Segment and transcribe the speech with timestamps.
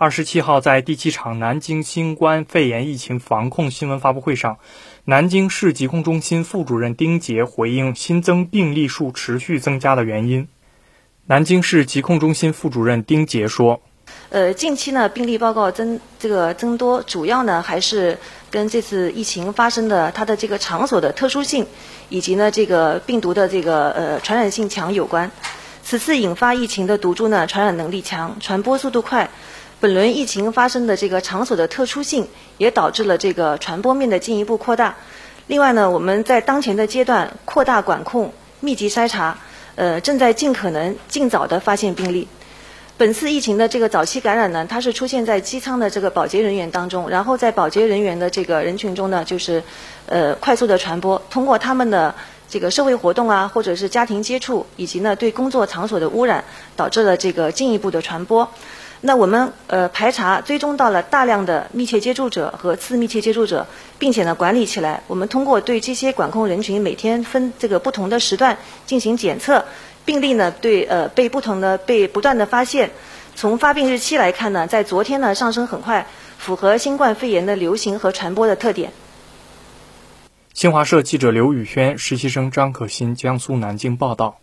[0.00, 4.56] 二十七号，在第七场南京新冠肺炎疫情防控新闻发布会上，
[5.04, 10.48] 南京市疾控中心副主任丁杰回应新增病例数持续增加的原因。
[11.26, 13.82] 南京市疾控中心副主任丁杰说
[14.30, 18.16] ：“呃，近期呢，病例报告增这个增多，主要呢还是
[18.50, 21.66] 跟这次疫情发生的它的这个场所的特殊性，
[22.08, 25.30] 以及呢这个病毒的这个呃传染性强有关。
[25.82, 29.30] 此次引发疫情的毒株呢，传染能力强，传播速度快。”
[29.80, 32.28] 本轮疫情发生的这个场所的特殊性，
[32.58, 34.94] 也导致了这个传播面的进一步扩大。
[35.46, 39.38] 另外呢，我们在当前的阶段扩大管控、密集筛查，
[39.76, 42.28] 呃，正在尽可能尽早的发现病例。
[42.98, 49.62] 本次疫情的这个早期感染呢，它是出现在机舱的这个保洁人员当中，然后在保洁人员的这个人群中呢，就是
[50.04, 52.14] 呃快速的传播，通过他们的
[52.50, 58.46] 这个社会活动啊，或者是家庭接触，以及呢对工作场所的污染，导致了这个进一步的传播。
[59.02, 63.66] 那我们呃排查追踪到了大量的密切接触者和次密切接触者，
[63.98, 65.02] 并且呢管理起来。
[65.06, 69.64] 我们通过对这些管控人群每天分这个不同的时段进行检测，
[70.04, 72.90] 病例呢对呃被不同的被不断的发现。
[73.36, 76.06] 从发病日期来看呢，在昨天呢上升很快，
[76.36, 78.92] 符合新冠肺炎的流行和传播的特点。
[80.60, 84.40] 新华社记者刘宇轩，实习生张可欣，江苏南京报道。